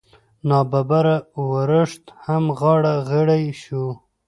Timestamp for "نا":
0.47-0.59